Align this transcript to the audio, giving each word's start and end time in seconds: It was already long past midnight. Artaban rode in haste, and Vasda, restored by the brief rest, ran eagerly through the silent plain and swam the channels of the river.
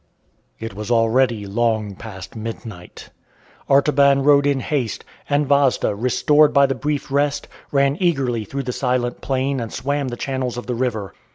It 0.59 0.73
was 0.73 0.89
already 0.89 1.45
long 1.45 1.93
past 1.95 2.35
midnight. 2.35 3.11
Artaban 3.69 4.23
rode 4.23 4.47
in 4.47 4.59
haste, 4.59 5.05
and 5.29 5.47
Vasda, 5.47 5.93
restored 5.93 6.51
by 6.53 6.65
the 6.65 6.73
brief 6.73 7.11
rest, 7.11 7.47
ran 7.71 7.97
eagerly 7.99 8.43
through 8.43 8.63
the 8.63 8.71
silent 8.73 9.21
plain 9.21 9.59
and 9.59 9.71
swam 9.71 10.07
the 10.07 10.17
channels 10.17 10.57
of 10.57 10.65
the 10.65 10.73
river. 10.73 11.13